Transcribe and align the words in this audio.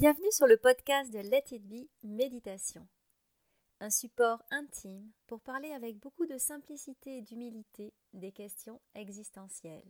Bienvenue 0.00 0.32
sur 0.32 0.46
le 0.46 0.56
podcast 0.56 1.12
de 1.12 1.18
Let 1.18 1.44
It 1.50 1.62
Be 1.62 1.86
Méditation, 2.04 2.88
un 3.80 3.90
support 3.90 4.42
intime 4.50 5.10
pour 5.26 5.40
parler 5.40 5.72
avec 5.72 5.98
beaucoup 5.98 6.24
de 6.24 6.38
simplicité 6.38 7.18
et 7.18 7.20
d'humilité 7.20 7.92
des 8.14 8.32
questions 8.32 8.80
existentielles. 8.94 9.84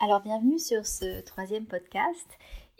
Alors 0.00 0.22
bienvenue 0.22 0.58
sur 0.58 0.84
ce 0.84 1.20
troisième 1.20 1.66
podcast 1.66 2.26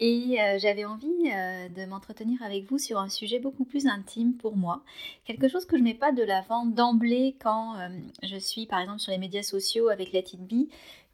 et 0.01 0.41
euh, 0.41 0.59
j'avais 0.59 0.83
envie 0.83 1.07
euh, 1.31 1.69
de 1.69 1.85
m'entretenir 1.85 2.43
avec 2.43 2.65
vous 2.65 2.77
sur 2.77 2.99
un 2.99 3.07
sujet 3.07 3.39
beaucoup 3.39 3.63
plus 3.63 3.87
intime 3.87 4.35
pour 4.35 4.57
moi, 4.57 4.83
quelque 5.23 5.47
chose 5.47 5.65
que 5.65 5.77
je 5.77 5.81
ne 5.81 5.87
mets 5.87 5.93
pas 5.93 6.11
de 6.11 6.23
l'avant 6.23 6.65
d'emblée 6.65 7.37
quand 7.41 7.79
euh, 7.79 7.87
je 8.21 8.35
suis 8.35 8.65
par 8.65 8.81
exemple 8.81 8.99
sur 8.99 9.13
les 9.13 9.17
médias 9.17 9.43
sociaux 9.43 9.87
avec 9.87 10.11
Let 10.11 10.33
It 10.33 10.41
Be, 10.41 10.69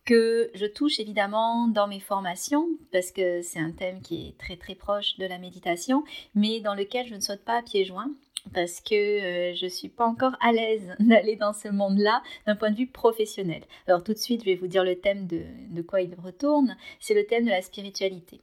que 0.05 0.49
je 0.53 0.65
touche 0.65 0.99
évidemment 0.99 1.67
dans 1.67 1.87
mes 1.87 1.99
formations, 1.99 2.67
parce 2.91 3.11
que 3.11 3.41
c'est 3.41 3.59
un 3.59 3.71
thème 3.71 4.01
qui 4.01 4.27
est 4.27 4.37
très 4.37 4.57
très 4.57 4.75
proche 4.75 5.17
de 5.17 5.25
la 5.25 5.37
méditation, 5.37 6.03
mais 6.35 6.59
dans 6.59 6.75
lequel 6.75 7.07
je 7.07 7.15
ne 7.15 7.19
saute 7.19 7.43
pas 7.43 7.57
à 7.57 7.61
pieds 7.61 7.85
joints 7.85 8.11
parce 8.53 8.81
que 8.81 8.95
euh, 8.95 9.55
je 9.55 9.65
ne 9.65 9.69
suis 9.69 9.89
pas 9.89 10.05
encore 10.05 10.35
à 10.41 10.51
l'aise 10.51 10.95
d'aller 10.99 11.35
dans 11.35 11.53
ce 11.53 11.67
monde-là 11.67 12.23
d'un 12.47 12.55
point 12.55 12.71
de 12.71 12.77
vue 12.77 12.87
professionnel. 12.87 13.63
Alors 13.87 14.03
tout 14.03 14.13
de 14.13 14.17
suite, 14.17 14.41
je 14.41 14.45
vais 14.45 14.55
vous 14.55 14.67
dire 14.67 14.83
le 14.83 14.99
thème 14.99 15.27
de, 15.27 15.43
de 15.69 15.81
quoi 15.81 16.01
il 16.01 16.15
retourne, 16.15 16.75
c'est 16.99 17.13
le 17.13 17.25
thème 17.25 17.45
de 17.45 17.51
la 17.51 17.61
spiritualité 17.61 18.41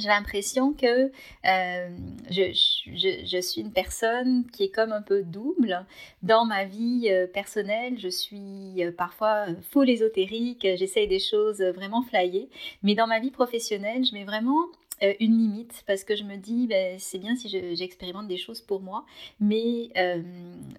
j'ai 0.00 0.08
l'impression 0.08 0.72
que 0.72 1.10
euh, 1.46 1.88
je, 2.30 3.40
suis 3.40 3.60
une 3.60 3.72
personne 3.72 4.44
qui 4.52 4.64
est 4.64 4.70
comme 4.70 4.92
un 4.92 5.02
peu 5.02 5.22
double. 5.22 5.84
Dans 6.22 6.44
ma 6.44 6.64
vie 6.64 7.08
euh, 7.10 7.26
personnelle, 7.26 7.98
je 7.98 8.08
suis 8.08 8.82
euh, 8.82 8.92
parfois 8.92 9.46
full 9.70 9.88
ésotérique, 9.88 10.66
j'essaye 10.76 11.08
des 11.08 11.18
choses 11.18 11.60
vraiment 11.60 12.02
flyées, 12.02 12.48
mais 12.82 12.94
dans 12.94 13.06
ma 13.06 13.20
vie 13.20 13.30
professionnelle, 13.30 14.04
je 14.04 14.14
mets 14.14 14.24
vraiment 14.24 14.66
euh, 15.02 15.14
une 15.20 15.38
limite 15.38 15.82
parce 15.86 16.04
que 16.04 16.14
je 16.14 16.24
me 16.24 16.36
dis, 16.36 16.66
ben, 16.66 16.98
c'est 16.98 17.18
bien 17.18 17.34
si 17.36 17.48
j'expérimente 17.74 18.28
des 18.28 18.36
choses 18.36 18.60
pour 18.60 18.80
moi, 18.80 19.06
mais 19.40 19.90
euh, 19.96 20.22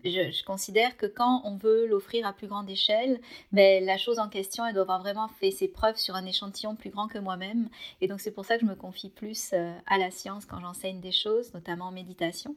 je, 0.03 0.43
considère 0.43 0.95
que 0.97 1.05
quand 1.05 1.41
on 1.43 1.55
veut 1.55 1.87
l'offrir 1.87 2.25
à 2.27 2.33
plus 2.33 2.47
grande 2.47 2.69
échelle, 2.69 3.19
ben, 3.51 3.83
la 3.83 3.97
chose 3.97 4.19
en 4.19 4.29
question, 4.29 4.65
elle 4.65 4.73
doit 4.73 4.83
avoir 4.83 5.01
vraiment 5.01 5.27
fait 5.27 5.51
ses 5.51 5.67
preuves 5.67 5.97
sur 5.97 6.15
un 6.15 6.25
échantillon 6.25 6.75
plus 6.75 6.89
grand 6.89 7.07
que 7.07 7.17
moi-même. 7.17 7.69
Et 8.01 8.07
donc 8.07 8.19
c'est 8.19 8.31
pour 8.31 8.45
ça 8.45 8.55
que 8.55 8.61
je 8.61 8.67
me 8.67 8.75
confie 8.75 9.09
plus 9.09 9.51
euh, 9.53 9.73
à 9.87 9.97
la 9.97 10.11
science 10.11 10.45
quand 10.45 10.59
j'enseigne 10.59 10.99
des 10.99 11.11
choses, 11.11 11.53
notamment 11.53 11.85
en 11.85 11.91
méditation. 11.91 12.55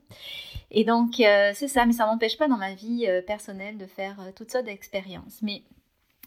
Et 0.71 0.85
donc 0.85 1.15
c'est 1.17 1.69
ça, 1.69 1.87
mais 1.87 1.93
ça 1.93 2.07
m'empêche 2.07 2.37
pas 2.37 2.49
dans 2.49 2.57
ma 2.57 2.75
vie 2.75 3.07
personnelle 3.27 3.79
de 3.79 3.87
faire 3.87 4.19
toutes 4.35 4.51
sortes 4.51 4.65
d'expériences. 4.67 5.41
Mais 5.43 5.63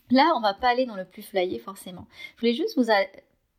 Là, 0.09 0.31
on 0.37 0.39
va 0.39 0.53
pas 0.53 0.69
aller 0.69 0.85
dans 0.85 0.95
le 0.95 1.03
plus 1.03 1.21
flyé 1.21 1.59
forcément. 1.59 2.07
Je 2.35 2.41
voulais 2.41 2.53
juste 2.53 2.77
vous, 2.77 2.89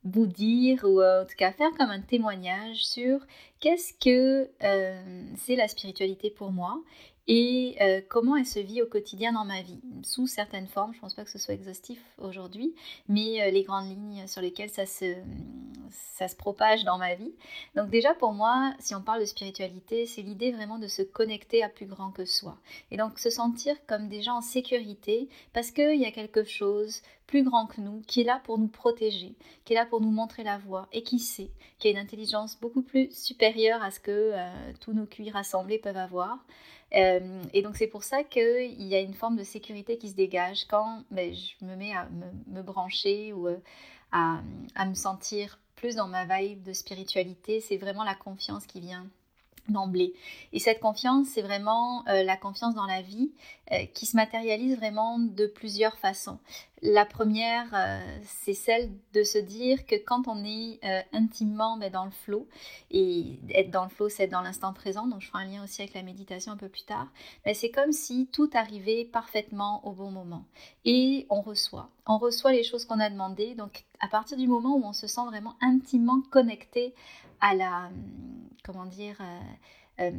vous 0.04 0.26
dire 0.26 0.84
ou 0.84 1.02
en 1.02 1.24
tout 1.24 1.36
cas 1.36 1.52
faire 1.52 1.70
comme 1.78 1.90
un 1.90 2.00
témoignage 2.00 2.84
sur 2.84 3.20
qu'est-ce 3.60 3.92
que 3.94 4.48
euh, 4.62 5.22
c'est 5.36 5.56
la 5.56 5.68
spiritualité 5.68 6.30
pour 6.30 6.52
moi 6.52 6.80
et 7.28 7.76
euh, 7.82 8.00
comment 8.08 8.36
elle 8.36 8.46
se 8.46 8.58
vit 8.58 8.80
au 8.80 8.86
quotidien 8.86 9.32
dans 9.32 9.44
ma 9.44 9.60
vie, 9.60 9.80
sous 10.02 10.26
certaines 10.26 10.66
formes. 10.66 10.92
Je 10.92 10.98
ne 10.98 11.00
pense 11.02 11.14
pas 11.14 11.24
que 11.24 11.30
ce 11.30 11.38
soit 11.38 11.52
exhaustif 11.52 12.02
aujourd'hui, 12.16 12.74
mais 13.06 13.42
euh, 13.42 13.50
les 13.50 13.64
grandes 13.64 13.86
lignes 13.86 14.26
sur 14.26 14.40
lesquelles 14.40 14.70
ça 14.70 14.86
se, 14.86 15.14
ça 15.90 16.28
se 16.28 16.36
propage 16.36 16.84
dans 16.84 16.98
ma 16.98 17.14
vie. 17.14 17.34
Donc 17.74 17.90
déjà 17.90 18.14
pour 18.14 18.32
moi, 18.32 18.74
si 18.78 18.94
on 18.94 19.02
parle 19.02 19.20
de 19.20 19.24
spiritualité, 19.26 20.06
c'est 20.06 20.22
l'idée 20.22 20.52
vraiment 20.52 20.78
de 20.78 20.88
se 20.88 21.02
connecter 21.02 21.62
à 21.62 21.68
plus 21.68 21.86
grand 21.86 22.10
que 22.10 22.24
soi. 22.24 22.58
Et 22.90 22.96
donc 22.96 23.18
se 23.18 23.30
sentir 23.30 23.76
comme 23.86 24.08
gens 24.20 24.38
en 24.38 24.42
sécurité 24.42 25.28
parce 25.52 25.70
qu'il 25.70 26.00
y 26.00 26.06
a 26.06 26.10
quelque 26.10 26.44
chose 26.44 27.02
plus 27.26 27.44
grand 27.44 27.66
que 27.66 27.80
nous, 27.80 28.00
qui 28.06 28.22
est 28.22 28.24
là 28.24 28.40
pour 28.44 28.58
nous 28.58 28.68
protéger, 28.68 29.34
qui 29.64 29.74
est 29.74 29.76
là 29.76 29.84
pour 29.84 30.00
nous 30.00 30.10
montrer 30.10 30.42
la 30.42 30.56
voie 30.58 30.88
et 30.92 31.02
qui 31.02 31.18
sait, 31.18 31.50
qui 31.78 31.88
a 31.88 31.90
une 31.90 31.98
intelligence 31.98 32.58
beaucoup 32.58 32.82
plus 32.82 33.10
supérieure 33.12 33.82
à 33.82 33.90
ce 33.90 34.00
que 34.00 34.32
euh, 34.34 34.72
tous 34.80 34.94
nos 34.94 35.04
cuirs 35.04 35.34
rassemblés 35.34 35.78
peuvent 35.78 35.98
avoir. 35.98 36.38
Euh, 36.94 37.42
et 37.52 37.60
donc 37.60 37.76
c'est 37.76 37.86
pour 37.86 38.02
ça 38.02 38.24
qu'il 38.24 38.82
y 38.82 38.94
a 38.94 39.00
une 39.00 39.12
forme 39.12 39.36
de 39.36 39.42
sécurité 39.42 39.98
qui 39.98 40.08
se 40.08 40.14
dégage 40.14 40.64
quand 40.64 41.04
ben, 41.10 41.34
je 41.34 41.64
me 41.64 41.76
mets 41.76 41.92
à 41.92 42.08
me, 42.46 42.62
brancher 42.62 43.34
ou 43.34 43.46
euh, 43.46 43.58
à, 44.10 44.40
à, 44.74 44.86
me 44.86 44.94
sentir 44.94 45.58
plus 45.78 45.96
dans 45.96 46.08
ma 46.08 46.24
vibe 46.24 46.62
de 46.62 46.72
spiritualité. 46.72 47.60
C'est 47.60 47.76
vraiment 47.76 48.04
la 48.04 48.14
confiance 48.14 48.66
qui 48.66 48.80
vient 48.80 49.06
d'emblée. 49.68 50.14
Et 50.52 50.58
cette 50.58 50.80
confiance, 50.80 51.28
c'est 51.28 51.42
vraiment 51.42 52.06
euh, 52.08 52.22
la 52.22 52.36
confiance 52.36 52.74
dans 52.74 52.86
la 52.86 53.02
vie 53.02 53.30
euh, 53.72 53.84
qui 53.94 54.06
se 54.06 54.16
matérialise 54.16 54.76
vraiment 54.76 55.18
de 55.18 55.46
plusieurs 55.46 55.96
façons. 55.98 56.38
La 56.80 57.04
première, 57.04 57.66
euh, 57.74 58.18
c'est 58.24 58.54
celle 58.54 58.90
de 59.12 59.24
se 59.24 59.38
dire 59.38 59.84
que 59.84 59.96
quand 59.96 60.28
on 60.28 60.44
est 60.44 60.78
intimement 61.12 61.76
ben, 61.76 61.90
dans 61.90 62.04
le 62.04 62.10
flow, 62.10 62.46
et 62.90 63.38
être 63.50 63.70
dans 63.70 63.84
le 63.84 63.90
flow, 63.90 64.08
c'est 64.08 64.24
être 64.24 64.30
dans 64.30 64.42
l'instant 64.42 64.72
présent, 64.72 65.06
donc 65.06 65.20
je 65.20 65.28
ferai 65.28 65.42
un 65.42 65.46
lien 65.46 65.64
aussi 65.64 65.82
avec 65.82 65.94
la 65.94 66.02
méditation 66.02 66.52
un 66.52 66.56
peu 66.56 66.68
plus 66.68 66.84
tard, 66.84 67.08
ben, 67.44 67.54
c'est 67.54 67.70
comme 67.70 67.92
si 67.92 68.28
tout 68.32 68.48
arrivait 68.54 69.04
parfaitement 69.04 69.86
au 69.86 69.92
bon 69.92 70.10
moment. 70.10 70.44
Et 70.84 71.26
on 71.30 71.40
reçoit. 71.40 71.90
On 72.06 72.16
reçoit 72.16 72.52
les 72.52 72.62
choses 72.62 72.84
qu'on 72.84 73.00
a 73.00 73.10
demandées. 73.10 73.54
Donc 73.54 73.84
à 74.00 74.08
partir 74.08 74.36
du 74.36 74.46
moment 74.46 74.76
où 74.76 74.84
on 74.84 74.92
se 74.92 75.06
sent 75.06 75.24
vraiment 75.26 75.54
intimement 75.60 76.20
connecté 76.30 76.94
à 77.40 77.54
la, 77.54 77.90
comment 78.64 78.86
dire, 78.86 79.16
euh, 79.20 80.04
euh, 80.04 80.10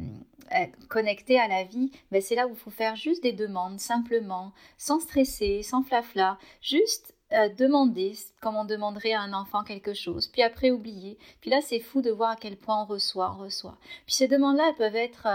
euh, 0.54 0.66
connecté 0.88 1.38
à 1.38 1.48
la 1.48 1.64
vie, 1.64 1.90
ben 2.10 2.20
c'est 2.20 2.34
là 2.34 2.46
où 2.46 2.50
il 2.50 2.56
faut 2.56 2.70
faire 2.70 2.96
juste 2.96 3.22
des 3.22 3.32
demandes, 3.32 3.80
simplement, 3.80 4.52
sans 4.76 5.00
stresser, 5.00 5.62
sans 5.62 5.82
flafla, 5.82 6.38
juste 6.60 7.14
demander 7.58 8.16
comme 8.40 8.56
on 8.56 8.64
demanderait 8.64 9.12
à 9.12 9.20
un 9.20 9.32
enfant 9.32 9.62
quelque 9.62 9.94
chose, 9.94 10.26
puis 10.26 10.42
après 10.42 10.72
oublier. 10.72 11.16
Puis 11.40 11.48
là, 11.48 11.60
c'est 11.60 11.78
fou 11.78 12.02
de 12.02 12.10
voir 12.10 12.30
à 12.30 12.36
quel 12.36 12.56
point 12.56 12.82
on 12.82 12.86
reçoit, 12.86 13.32
on 13.36 13.44
reçoit. 13.44 13.78
Puis 14.04 14.16
ces 14.16 14.26
demandes-là, 14.26 14.70
elles 14.70 14.74
peuvent 14.74 14.96
être 14.96 15.28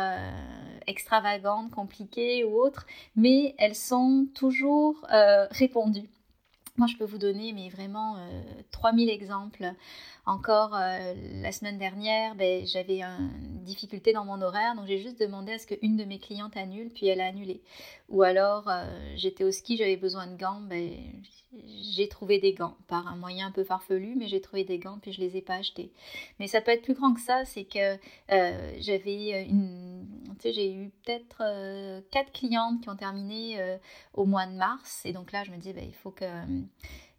extravagantes, 0.87 1.71
compliquées 1.71 2.43
ou 2.43 2.59
autres, 2.59 2.85
mais 3.15 3.55
elles 3.57 3.75
sont 3.75 4.27
toujours 4.33 5.07
répondues. 5.51 6.09
Moi, 6.77 6.87
je 6.87 6.97
peux 6.97 7.05
vous 7.05 7.17
donner, 7.17 7.53
mais 7.53 7.69
vraiment, 7.69 8.17
3000 8.71 9.09
exemples 9.09 9.73
encore 10.25 10.75
euh, 10.75 11.13
la 11.41 11.51
semaine 11.51 11.77
dernière, 11.77 12.35
ben, 12.35 12.65
j'avais 12.65 13.01
une 13.01 13.63
difficulté 13.63 14.11
dans 14.11 14.25
mon 14.25 14.41
horaire, 14.41 14.75
donc 14.75 14.87
j'ai 14.87 14.97
juste 14.97 15.19
demandé 15.19 15.53
à 15.53 15.59
ce 15.59 15.67
qu'une 15.67 15.97
de 15.97 16.03
mes 16.03 16.19
clientes 16.19 16.57
annule, 16.57 16.89
puis 16.89 17.07
elle 17.07 17.21
a 17.21 17.27
annulé. 17.27 17.61
Ou 18.09 18.23
alors, 18.23 18.67
euh, 18.67 18.85
j'étais 19.15 19.43
au 19.43 19.51
ski, 19.51 19.77
j'avais 19.77 19.97
besoin 19.97 20.27
de 20.27 20.35
gants, 20.35 20.61
ben, 20.61 20.91
j'ai 21.93 22.07
trouvé 22.07 22.39
des 22.39 22.53
gants 22.53 22.75
par 22.87 23.07
un 23.07 23.15
moyen 23.15 23.47
un 23.47 23.51
peu 23.51 23.63
farfelu, 23.63 24.15
mais 24.15 24.27
j'ai 24.27 24.41
trouvé 24.41 24.63
des 24.63 24.79
gants, 24.79 24.99
puis 25.01 25.11
je 25.11 25.21
les 25.21 25.37
ai 25.37 25.41
pas 25.41 25.55
achetés. 25.55 25.91
Mais 26.39 26.47
ça 26.47 26.61
peut 26.61 26.71
être 26.71 26.83
plus 26.83 26.93
grand 26.93 27.13
que 27.13 27.21
ça, 27.21 27.45
c'est 27.45 27.65
que 27.65 27.95
euh, 28.31 28.71
j'avais 28.79 29.43
une... 29.43 30.07
Tu 30.39 30.41
sais, 30.41 30.53
j'ai 30.53 30.73
eu 30.73 30.91
peut-être 31.03 32.01
quatre 32.09 32.31
clientes 32.33 32.81
qui 32.81 32.89
ont 32.89 32.95
terminé 32.95 33.77
au 34.13 34.25
mois 34.25 34.45
de 34.45 34.53
mars, 34.53 35.01
et 35.05 35.13
donc 35.13 35.31
là, 35.31 35.43
je 35.43 35.51
me 35.51 35.57
dis, 35.57 35.71
ben, 35.71 35.85
il 35.85 35.93
faut 35.93 36.11
que 36.11 36.25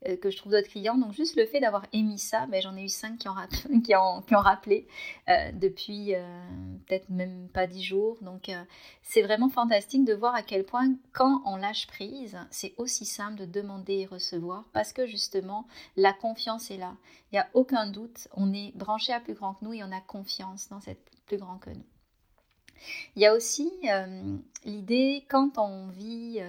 euh, 0.06 0.16
que 0.18 0.30
je 0.30 0.36
trouve 0.36 0.52
d'autres 0.52 0.68
clients. 0.68 0.98
Donc 0.98 1.12
juste 1.14 1.36
le 1.36 1.46
fait 1.46 1.58
d'avoir 1.58 1.86
émis 1.94 2.18
ça, 2.18 2.46
ben, 2.46 2.60
j'en 2.60 2.76
ai 2.76 2.82
eu 2.82 2.88
cinq 2.88 3.18
qui 3.18 3.28
ont, 3.30 3.34
qui 3.82 3.96
ont, 3.96 4.20
qui 4.20 4.36
ont 4.36 4.40
rappelé 4.40 4.86
euh, 5.30 5.50
depuis 5.52 6.14
euh, 6.14 6.22
peut-être 6.86 7.08
même 7.08 7.48
pas 7.48 7.66
dix 7.66 7.82
jours. 7.82 8.18
Donc 8.20 8.50
c'est 9.02 9.22
vraiment 9.22 9.48
fantastique 9.48 10.04
de 10.04 10.12
voir 10.12 10.34
à 10.34 10.42
quel 10.42 10.64
point 10.64 10.94
quand 11.12 11.40
on 11.46 11.56
lâche 11.56 11.86
prise, 11.86 12.36
c'est 12.50 12.74
aussi 12.76 13.06
simple 13.06 13.36
de 13.36 13.46
demander 13.46 13.94
et 13.94 14.06
recevoir 14.06 14.64
parce 14.74 14.92
que 14.92 15.06
justement 15.06 15.66
la 15.96 16.12
confiance 16.12 16.70
est 16.70 16.76
là. 16.76 16.94
Il 17.32 17.36
n'y 17.36 17.38
a 17.38 17.48
aucun 17.54 17.86
doute, 17.86 18.28
on 18.34 18.52
est 18.52 18.76
branché 18.76 19.14
à 19.14 19.20
plus 19.20 19.34
grand 19.34 19.54
que 19.54 19.64
nous 19.64 19.72
et 19.72 19.82
on 19.82 19.92
a 19.92 20.00
confiance 20.02 20.68
dans 20.68 20.80
cette 20.80 21.10
plus 21.24 21.38
grand 21.38 21.56
que 21.56 21.70
nous. 21.70 21.86
Il 23.16 23.22
y 23.22 23.26
a 23.26 23.34
aussi 23.34 23.72
l'idée, 24.66 25.24
quand 25.28 25.56
on 25.56 25.88
vit 25.88 26.40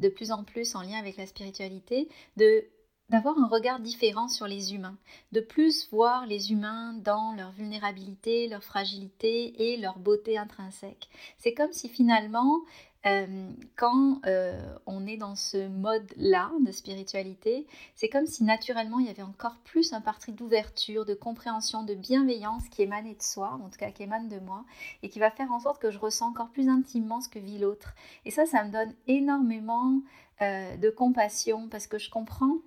de 0.00 0.08
plus 0.08 0.32
en 0.32 0.42
plus 0.42 0.74
en 0.74 0.82
lien 0.82 0.98
avec 0.98 1.16
la 1.16 1.26
spiritualité, 1.26 2.08
de 2.36 2.64
d'avoir 3.10 3.38
un 3.38 3.48
regard 3.48 3.80
différent 3.80 4.28
sur 4.28 4.46
les 4.46 4.72
humains, 4.72 4.96
de 5.32 5.40
plus 5.40 5.88
voir 5.90 6.26
les 6.26 6.52
humains 6.52 6.94
dans 6.94 7.32
leur 7.32 7.50
vulnérabilité, 7.50 8.48
leur 8.48 8.62
fragilité 8.62 9.72
et 9.72 9.76
leur 9.76 9.98
beauté 9.98 10.38
intrinsèque. 10.38 11.08
C'est 11.36 11.52
comme 11.52 11.72
si 11.72 11.88
finalement, 11.88 12.60
euh, 13.06 13.50
quand 13.76 14.20
euh, 14.26 14.60
on 14.86 15.06
est 15.06 15.16
dans 15.16 15.34
ce 15.34 15.68
mode-là 15.68 16.52
de 16.60 16.70
spiritualité, 16.70 17.66
c'est 17.96 18.08
comme 18.08 18.26
si 18.26 18.44
naturellement 18.44 19.00
il 19.00 19.06
y 19.06 19.10
avait 19.10 19.22
encore 19.22 19.56
plus 19.64 19.92
un 19.92 20.00
parti 20.00 20.32
d'ouverture, 20.32 21.04
de 21.04 21.14
compréhension, 21.14 21.82
de 21.82 21.94
bienveillance 21.94 22.68
qui 22.68 22.82
émanait 22.82 23.14
de 23.14 23.22
soi, 23.22 23.58
en 23.64 23.70
tout 23.70 23.78
cas 23.78 23.90
qui 23.90 24.04
émane 24.04 24.28
de 24.28 24.38
moi, 24.38 24.64
et 25.02 25.08
qui 25.08 25.18
va 25.18 25.32
faire 25.32 25.50
en 25.50 25.58
sorte 25.58 25.82
que 25.82 25.90
je 25.90 25.98
ressens 25.98 26.28
encore 26.28 26.50
plus 26.50 26.68
intimement 26.68 27.20
ce 27.20 27.28
que 27.28 27.40
vit 27.40 27.58
l'autre. 27.58 27.94
Et 28.24 28.30
ça, 28.30 28.46
ça 28.46 28.62
me 28.62 28.70
donne 28.70 28.94
énormément 29.08 30.00
euh, 30.42 30.76
de 30.76 30.90
compassion 30.90 31.68
parce 31.68 31.86
que 31.86 31.98
je 31.98 32.08
comprends 32.08 32.58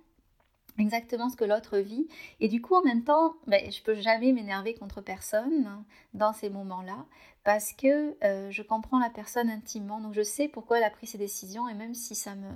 exactement 0.78 1.28
ce 1.28 1.36
que 1.36 1.44
l'autre 1.44 1.78
vit. 1.78 2.08
Et 2.40 2.48
du 2.48 2.60
coup, 2.60 2.74
en 2.74 2.82
même 2.82 3.04
temps, 3.04 3.34
ben, 3.46 3.70
je 3.70 3.82
peux 3.82 3.94
jamais 3.94 4.32
m'énerver 4.32 4.74
contre 4.74 5.00
personne 5.00 5.84
dans 6.14 6.32
ces 6.32 6.50
moments-là 6.50 7.04
parce 7.44 7.72
que 7.72 8.16
euh, 8.24 8.50
je 8.50 8.62
comprends 8.62 8.98
la 8.98 9.10
personne 9.10 9.50
intimement. 9.50 10.00
Donc, 10.00 10.14
je 10.14 10.22
sais 10.22 10.48
pourquoi 10.48 10.78
elle 10.78 10.84
a 10.84 10.90
pris 10.90 11.06
ses 11.06 11.18
décisions 11.18 11.68
et 11.68 11.74
même 11.74 11.94
si 11.94 12.14
ça 12.14 12.34
me 12.34 12.48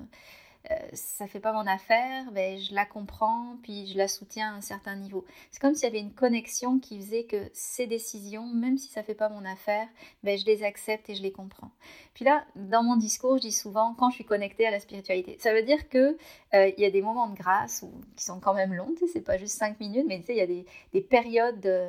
euh, 0.70 0.75
ça 0.93 1.26
fait 1.26 1.40
pas 1.40 1.52
mon 1.52 1.66
affaire, 1.66 2.31
ben, 2.32 2.58
je 2.58 2.75
la 2.75 2.84
comprends, 2.84 3.56
puis 3.62 3.87
je 3.87 3.96
la 3.96 4.08
soutiens 4.08 4.52
à 4.52 4.56
un 4.56 4.60
certain 4.60 4.96
niveau. 4.96 5.25
C'est 5.50 5.60
comme 5.60 5.75
s'il 5.75 5.84
y 5.84 5.87
avait 5.87 6.00
une 6.00 6.12
connexion 6.12 6.78
qui 6.78 6.99
faisait 6.99 7.25
que 7.25 7.49
ces 7.52 7.87
décisions, 7.87 8.46
même 8.46 8.76
si 8.76 8.88
ça 8.88 9.02
fait 9.02 9.14
pas 9.14 9.28
mon 9.28 9.44
affaire, 9.44 9.88
ben, 10.22 10.37
je 10.37 10.44
les 10.44 10.62
accepte 10.64 11.08
et 11.08 11.14
je 11.14 11.22
les 11.22 11.32
comprends. 11.32 11.70
Puis 12.12 12.25
là, 12.25 12.44
dans 12.56 12.82
mon 12.82 12.96
discours, 12.96 13.37
je 13.38 13.43
dis 13.43 13.52
souvent 13.52 13.94
quand 13.94 14.10
je 14.10 14.16
suis 14.16 14.25
connectée 14.25 14.66
à 14.66 14.70
la 14.70 14.81
spiritualité. 14.81 15.37
Ça 15.40 15.55
veut 15.55 15.62
dire 15.62 15.88
que 15.88 16.19
euh, 16.55 16.70
il 16.76 16.82
y 16.82 16.84
a 16.84 16.90
des 16.90 17.02
moments 17.02 17.28
de 17.28 17.37
grâce 17.37 17.84
qui 18.16 18.25
sont 18.25 18.40
quand 18.40 18.54
même 18.54 18.75
longs, 18.75 18.94
c'est 19.12 19.22
pas 19.22 19.38
juste 19.38 19.56
cinq 19.56 19.81
minutes, 19.81 20.06
mais 20.08 20.22
il 20.28 20.37
y 20.37 20.40
a 20.40 20.46
des, 20.46 20.66
des 20.93 21.00
périodes 21.00 21.61
de, 21.61 21.88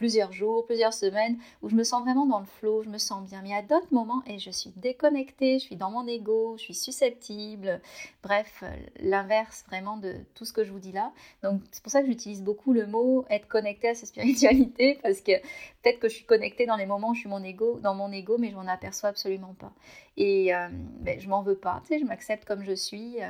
plusieurs 0.00 0.32
jours, 0.32 0.64
plusieurs 0.64 0.94
semaines, 0.94 1.36
où 1.60 1.68
je 1.68 1.74
me 1.74 1.84
sens 1.84 2.00
vraiment 2.00 2.24
dans 2.24 2.40
le 2.40 2.46
flow, 2.46 2.82
je 2.82 2.88
me 2.88 2.96
sens 2.96 3.22
bien. 3.22 3.42
Mais 3.42 3.52
a 3.52 3.60
d'autres 3.60 3.92
moments 3.92 4.22
et 4.26 4.38
je 4.38 4.50
suis 4.50 4.72
déconnectée, 4.76 5.58
je 5.58 5.64
suis 5.64 5.76
dans 5.76 5.90
mon 5.90 6.06
ego, 6.06 6.56
je 6.56 6.62
suis 6.62 6.74
susceptible. 6.74 7.82
Bref, 8.22 8.62
euh, 8.62 8.70
l'inverse 9.00 9.62
vraiment 9.68 9.98
de 9.98 10.14
tout 10.34 10.46
ce 10.46 10.54
que 10.54 10.64
je 10.64 10.72
vous 10.72 10.78
dis 10.78 10.92
là. 10.92 11.12
Donc 11.42 11.60
c'est 11.70 11.82
pour 11.82 11.92
ça 11.92 12.00
que 12.00 12.06
j'utilise 12.06 12.42
beaucoup 12.42 12.72
le 12.72 12.86
mot 12.86 13.26
être 13.28 13.46
connecté 13.46 13.90
à 13.90 13.94
sa 13.94 14.06
spiritualité 14.06 14.98
parce 15.02 15.20
que 15.20 15.38
peut-être 15.82 16.00
que 16.00 16.08
je 16.08 16.14
suis 16.14 16.24
connectée 16.24 16.64
dans 16.64 16.76
les 16.76 16.86
moments 16.86 17.10
où 17.10 17.14
je 17.14 17.20
suis 17.20 17.28
mon 17.28 17.44
ego, 17.44 17.78
dans 17.82 17.94
mon 17.94 18.10
ego, 18.10 18.38
mais 18.38 18.48
je 18.48 18.56
m'en 18.56 18.66
aperçois 18.66 19.10
absolument 19.10 19.54
pas. 19.58 19.74
Et 20.16 20.54
euh, 20.54 20.68
ben, 21.00 21.20
je 21.20 21.28
m'en 21.28 21.42
veux 21.42 21.58
pas, 21.58 21.82
tu 21.82 21.88
sais, 21.88 22.00
je 22.00 22.06
m'accepte 22.06 22.46
comme 22.46 22.64
je 22.64 22.72
suis. 22.72 23.22
Euh, 23.22 23.28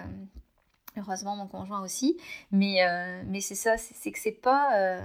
Heureusement, 0.96 1.37
mon 1.37 1.46
conjoint 1.46 1.82
aussi. 1.82 2.16
Mais, 2.50 2.84
euh, 2.84 3.22
mais 3.26 3.40
c'est 3.40 3.54
ça, 3.54 3.76
c'est 3.76 4.10
que 4.10 4.19
c'est 4.19 4.32
pas. 4.32 4.76
Euh, 4.76 5.00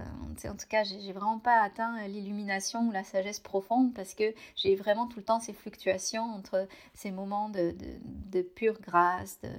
en 0.46 0.56
tout 0.56 0.68
cas, 0.68 0.84
j'ai 0.84 1.14
vraiment 1.14 1.40
pas 1.40 1.62
atteint 1.62 2.08
l'illumination 2.08 2.88
ou 2.88 2.92
la 2.92 3.04
sagesse 3.04 3.40
profonde 3.40 3.94
parce 3.94 4.14
que 4.14 4.34
j'ai 4.56 4.76
vraiment 4.76 5.08
tout 5.08 5.18
le 5.18 5.26
temps 5.26 5.40
ces 5.40 5.54
fluctuations 5.54 6.24
entre 6.24 6.68
ces 6.94 7.12
moments 7.12 7.50
de, 7.50 7.72
de, 7.72 8.40
de 8.40 8.42
pure 8.42 8.80
grâce, 8.82 9.40
de, 9.44 9.50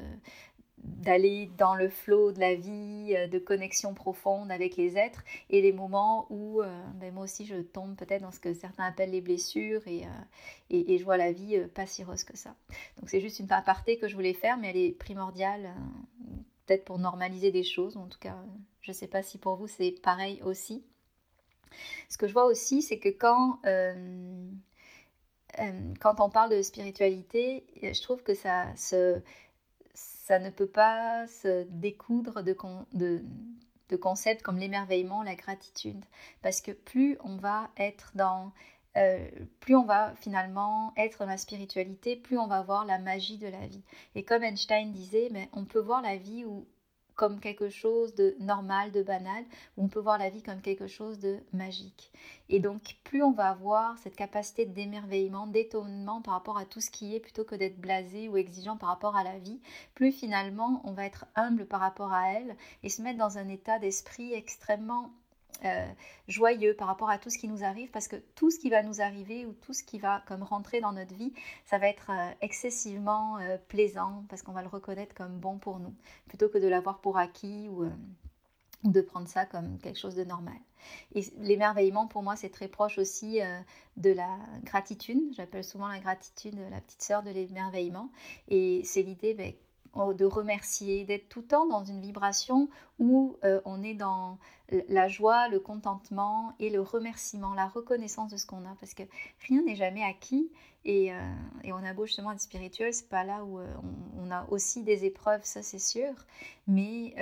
d'aller 0.87 1.51
dans 1.59 1.75
le 1.75 1.89
flot 1.89 2.33
de 2.33 2.41
la 2.41 2.55
vie, 2.55 3.15
euh, 3.17 3.27
de 3.27 3.39
connexion 3.39 3.95
profonde 3.95 4.51
avec 4.51 4.77
les 4.77 4.97
êtres, 4.97 5.23
et 5.51 5.61
les 5.61 5.73
moments 5.73 6.27
où 6.31 6.63
euh, 6.63 6.67
ben 6.95 7.13
moi 7.13 7.25
aussi 7.25 7.45
je 7.45 7.57
tombe 7.57 7.97
peut-être 7.97 8.23
dans 8.23 8.31
ce 8.31 8.41
que 8.41 8.55
certains 8.55 8.85
appellent 8.85 9.11
les 9.11 9.21
blessures, 9.21 9.83
et, 9.87 10.05
euh, 10.05 10.09
et, 10.71 10.99
je 10.99 11.05
vois 11.05 11.17
la 11.17 11.33
vie 11.33 11.59
pas 11.75 11.87
si 11.87 12.05
rose 12.05 12.25
que 12.25 12.37
ça. 12.37 12.55
Donc 12.99 13.11
c'est 13.11 13.21
juste 13.21 13.41
une 13.41 13.51
aparté 13.53 13.99
que 13.99 14.09
je 14.09 14.15
voulais 14.15 14.33
faire, 14.33 14.57
mais 14.57 14.71
elle 14.71 14.77
est 14.77 14.93
primordiale, 14.93 15.75
peut-être 16.67 16.85
pour 16.85 16.99
normaliser 16.99 17.51
des 17.51 17.65
choses, 17.65 17.97
en 17.97 18.07
tout 18.07 18.19
cas 18.19 18.37
je 18.81 18.93
ne 18.93 18.95
sais 18.95 19.09
pas 19.09 19.23
si 19.23 19.39
pour 19.39 19.57
vous 19.57 19.67
c'est 19.67 19.93
pareil 20.03 20.41
aussi. 20.45 20.85
Ce 22.09 22.17
que 22.17 22.29
je 22.29 22.33
vois 22.33 22.47
aussi, 22.47 22.83
c'est 22.83 22.99
que 22.99 23.09
quand... 23.09 23.61
quand 26.01 26.21
on 26.21 26.31
parle 26.31 26.51
de 26.51 26.63
spiritualité, 26.63 27.65
je 27.83 28.03
trouve 28.03 28.23
que 28.23 28.35
ça 28.35 28.75
se, 28.77 29.21
ça 29.97 30.39
ne 30.39 30.51
peut 30.51 30.67
pas 30.67 31.27
se 31.27 31.65
découdre 31.71 32.43
de, 32.43 32.57
concepts 33.97 34.43
comme 34.43 34.59
l'émerveillement, 34.59 35.23
la 35.23 35.35
gratitude. 35.35 36.05
Parce 36.43 36.61
que 36.61 36.73
plus 36.73 37.17
on 37.25 37.37
va 37.37 37.71
être 37.77 38.13
dans... 38.15 38.53
Euh, 38.97 39.29
plus 39.61 39.77
on 39.77 39.85
va 39.85 40.15
finalement 40.17 40.95
être 40.97 41.19
dans 41.19 41.27
la 41.27 41.37
spiritualité, 41.37 42.17
plus 42.17 42.39
on 42.39 42.47
va 42.47 42.63
voir 42.63 42.87
la 42.87 42.99
magie 42.99 43.37
de 43.37 43.47
la 43.47 43.67
vie. 43.67 43.83
Et 44.15 44.25
comme 44.25 44.43
Einstein 44.43 44.91
disait, 44.91 45.29
mais 45.33 45.51
on 45.53 45.67
peut 45.67 45.81
voir 45.81 46.01
la 46.01 46.17
vie 46.17 46.47
où 46.47 46.67
comme 47.17 47.41
quelque 47.41 47.71
chose 47.71 48.15
de 48.15 48.37
normal, 48.39 48.93
de 48.93 49.03
banal, 49.03 49.45
on 49.77 49.89
peut 49.89 50.01
voir 50.01 50.19
la 50.19 50.31
vie 50.31 50.43
comme 50.43 50.61
quelque 50.61 50.87
chose 50.87 51.19
de 51.19 51.39
magique. 51.53 52.13
Et 52.49 52.61
donc, 52.61 52.97
plus 53.05 53.23
on 53.23 53.33
va 53.33 53.49
avoir 53.49 53.99
cette 53.99 54.17
capacité 54.17 54.67
d'émerveillement, 54.67 55.47
d'étonnement 55.47 56.21
par 56.21 56.35
rapport 56.35 56.59
à 56.59 56.67
tout 56.67 56.81
ce 56.81 56.91
qui 56.91 57.17
est, 57.17 57.21
plutôt 57.21 57.45
que 57.45 57.55
d'être 57.55 57.81
blasé 57.81 58.29
ou 58.29 58.37
exigeant 58.37 58.77
par 58.77 58.91
rapport 58.91 59.17
à 59.17 59.25
la 59.25 59.39
vie, 59.39 59.61
plus 59.95 60.13
finalement 60.13 60.83
on 60.85 60.93
va 60.93 61.07
être 61.07 61.27
humble 61.35 61.67
par 61.67 61.81
rapport 61.81 62.13
à 62.13 62.33
elle 62.33 62.57
et 62.83 62.91
se 62.91 63.03
mettre 63.03 63.19
dans 63.19 63.39
un 63.39 63.49
état 63.49 63.79
d'esprit 63.79 64.35
extrêmement 64.35 65.11
euh, 65.65 65.87
joyeux 66.29 66.75
par 66.75 66.89
rapport 66.89 67.09
à 67.09 67.19
tout 67.19 67.31
ce 67.31 67.39
qui 67.39 67.49
nous 67.49 67.65
arrive, 67.65 67.91
parce 67.91 68.09
que 68.09 68.17
tout 68.35 68.51
ce 68.51 68.59
qui 68.59 68.69
va 68.69 68.83
nous 68.83 69.01
arriver 69.01 69.47
ou 69.47 69.53
tout 69.53 69.73
ce 69.73 69.83
qui 69.83 69.99
va 69.99 70.23
comme 70.27 70.43
rentrer 70.43 70.81
dans 70.81 70.93
notre 70.93 71.15
vie, 71.15 71.33
ça 71.65 71.79
va 71.79 71.89
être 71.89 72.11
euh, 72.11 72.31
excessivement 72.41 73.39
euh, 73.39 73.57
plaisant, 73.69 74.25
parce 74.29 74.43
qu'on 74.43 74.53
va 74.53 74.63
le 74.63 74.69
reconnaître 74.69 75.15
comme 75.15 75.39
bon 75.39 75.59
pour 75.59 75.79
nous, 75.79 75.95
plutôt 76.29 76.49
que 76.49 76.59
de 76.59 76.69
l'avoir 76.69 77.01
pour 77.01 77.17
acquis 77.17 77.69
ou, 77.69 77.85
de 78.85 79.01
prendre 79.01 79.27
ça 79.27 79.47
comme 79.47 79.79
quelque 79.79 79.99
chose 79.99 80.15
de 80.15 80.25
normal. 80.25 80.59
Et 81.15 81.25
l'émerveillement, 81.39 82.07
pour 82.07 82.23
moi, 82.23 82.37
c'est 82.37 82.51
très 82.51 82.69
proche 82.69 82.99
aussi 82.99 83.41
de 83.97 84.11
la 84.11 84.39
gratitude. 84.63 85.19
J'appelle 85.33 85.65
souvent 85.65 85.89
la 85.89 85.99
gratitude 85.99 86.57
la 86.71 86.81
petite 86.81 87.03
sœur 87.03 87.23
de 87.25 87.31
l'émerveillement. 87.31 88.11
Et 88.49 88.83
c'est 88.85 89.03
l'idée 89.03 89.35
ben, 89.35 89.53
de 90.15 90.25
remercier, 90.25 91.05
d'être 91.05 91.29
tout 91.29 91.41
le 91.41 91.47
temps 91.47 91.67
dans 91.67 91.85
une 91.85 92.01
vibration 92.01 92.69
où 92.99 93.37
euh, 93.45 93.61
on 93.65 93.83
est 93.83 93.95
dans 93.95 94.39
la 94.89 95.07
joie, 95.07 95.49
le 95.49 95.61
contentement 95.61 96.55
et 96.59 96.71
le 96.71 96.81
remerciement, 96.81 97.55
la 97.55 97.69
reconnaissance 97.69 98.33
de 98.33 98.37
ce 98.37 98.47
qu'on 98.47 98.65
a, 98.65 98.75
parce 98.81 98.95
que 98.95 99.05
rien 99.47 99.63
n'est 99.63 99.77
jamais 99.77 100.03
acquis 100.03 100.51
et, 100.85 101.13
euh, 101.13 101.19
on 101.65 101.85
a 101.85 101.93
beau 101.93 102.07
justement 102.07 102.33
être 102.33 102.41
spirituel, 102.41 102.93
c'est 102.93 103.09
pas 103.09 103.23
là 103.23 103.45
où 103.45 103.59
euh, 103.59 103.67
on, 104.19 104.31
a 104.31 104.47
aussi 104.51 104.83
des 104.83 105.05
épreuves, 105.05 105.45
ça 105.45 105.63
c'est 105.63 105.79
sûr, 105.79 106.13
mais 106.67 107.15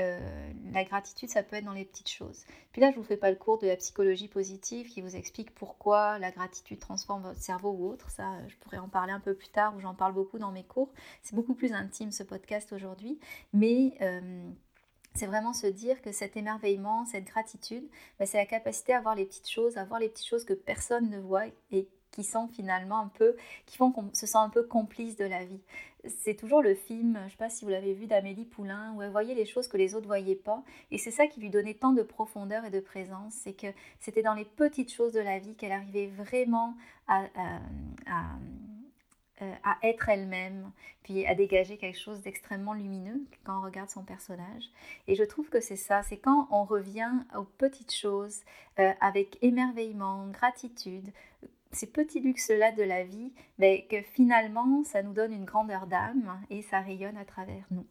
la 0.73 0.85
gratitude, 0.85 1.29
ça 1.29 1.43
peut 1.43 1.57
être 1.57 1.65
dans 1.65 1.73
les 1.73 1.85
petites 1.85 2.09
choses. 2.09 2.45
Puis 2.73 2.81
là, 2.81 2.91
je 2.91 2.97
vous 2.97 3.03
fais 3.03 3.19
pas 3.19 3.31
le 3.31 3.37
cours 3.37 3.59
de 3.59 3.67
la 3.67 3.77
psychologie 3.77 4.29
positive 4.29 4.89
qui 4.89 5.03
vous 5.03 5.17
explique 5.17 5.55
pourquoi 5.55 6.19
la 6.19 6.31
gratitude 6.31 6.79
transforme 6.79 7.23
votre 7.23 7.41
cerveau 7.41 7.73
ou 7.73 7.89
autre. 7.91 8.11
Ça, 8.11 8.39
je 8.49 8.57
pourrais 8.57 8.79
en 8.79 8.89
parler 8.89 9.13
un 9.13 9.21
peu 9.21 9.35
plus 9.35 9.49
tard, 9.49 9.75
où 9.77 9.81
j'en 9.81 9.95
parle 9.95 10.15
beaucoup 10.15 10.39
dans 10.39 10.51
mes 10.51 10.65
cours. 10.65 10.93
C'est 11.23 11.35
beaucoup 11.35 11.55
plus 11.55 11.73
intime 11.73 12.11
ce 12.11 12.23
podcast 12.23 12.73
aujourd'hui, 12.73 13.19
mais 13.53 13.99
c'est 15.15 15.27
vraiment 15.27 15.53
se 15.53 15.67
dire 15.67 16.03
que 16.03 16.13
cet 16.13 16.37
émerveillement, 16.37 17.05
cette 17.07 17.25
gratitude, 17.25 17.89
bah, 18.19 18.27
c'est 18.27 18.39
la 18.39 18.47
capacité 18.47 18.93
à 18.93 19.01
voir 19.01 19.15
les 19.15 19.25
petites 19.25 19.49
choses, 19.49 19.77
à 19.77 19.85
voir 19.85 20.01
les 20.01 20.09
petites 20.09 20.27
choses 20.27 20.45
que 20.45 20.55
personne 20.55 21.09
ne 21.11 21.21
voit 21.21 21.47
et 21.71 21.89
qui 22.11 22.25
sont 22.25 22.49
finalement 22.49 23.01
un 23.01 23.09
peu, 23.09 23.37
qui 23.67 23.77
font 23.77 23.91
qu'on 23.91 24.13
se 24.13 24.27
sent 24.27 24.39
un 24.39 24.49
peu 24.49 24.63
complice 24.63 25.17
de 25.17 25.25
la 25.25 25.45
vie. 25.45 25.61
C'est 26.23 26.35
toujours 26.35 26.63
le 26.63 26.75
film, 26.75 27.17
je 27.19 27.25
ne 27.25 27.31
sais 27.31 27.37
pas 27.37 27.49
si 27.49 27.65
vous 27.65 27.71
l'avez 27.71 27.95
vu, 27.95 28.07
d'Amélie 28.07 28.45
Poulain, 28.45 28.93
où 28.95 29.03
elle 29.03 29.11
voyait 29.11 29.35
les 29.35 29.47
choses 29.47 29.69
que 29.69 29.77
les 29.77 29.95
autres 29.95 30.03
ne 30.03 30.09
voyaient 30.09 30.35
pas. 30.37 30.63
Et 30.91 30.99
c'est 30.99 31.11
ça 31.11 31.27
qui 31.27 31.41
lui 31.41 31.51
donnait 31.51 31.75
tant 31.75 31.93
de 31.93 32.03
profondeur 32.03 32.65
et 32.65 32.71
de 32.71 32.81
présence, 32.81 33.35
c'est 33.35 33.55
que 33.55 33.69
c'était 33.99 34.23
dans 34.23 34.35
les 34.35 34.45
petites 34.45 34.93
choses 34.93 35.13
de 35.13 35.21
la 35.21 35.39
vie 35.39 35.55
qu'elle 35.55 35.73
arrivait 35.73 36.07
vraiment 36.09 36.77
à 37.09 37.25
à 38.07 38.37
être 39.83 40.09
elle-même, 40.09 40.71
puis 41.03 41.27
à 41.27 41.35
dégager 41.35 41.77
quelque 41.77 41.99
chose 41.99 42.21
d'extrêmement 42.23 42.75
lumineux 42.75 43.21
quand 43.45 43.59
on 43.59 43.63
regarde 43.63 43.91
son 43.91 44.05
personnage. 44.05 44.65
Et 45.07 45.15
je 45.15 45.25
trouve 45.25 45.49
que 45.49 45.61
c'est 45.61 45.77
ça, 45.77 46.03
c'est 46.03 46.19
quand 46.19 46.49
on 46.51 46.65
revient 46.65 47.13
aux 47.37 47.45
petites 47.45 47.95
choses 47.95 48.41
euh, 48.79 48.93
avec 49.01 49.39
émerveillement, 49.43 50.27
gratitude, 50.29 51.11
ces 51.73 51.87
petits 51.87 52.21
luxes-là 52.21 52.73
de 52.73 52.83
la 52.83 53.05
vie, 53.05 53.33
ben, 53.59 53.81
que 53.89 54.01
finalement 54.03 54.85
ça 54.85 55.03
nous 55.03 55.13
donne 55.13 55.33
une 55.33 55.45
grandeur 55.45 55.87
d'âme 55.87 56.41
et 56.51 56.63
ça 56.63 56.81
rayonne 56.81 57.17
à 57.17 57.25
travers 57.25 57.65
nous. 57.71 57.87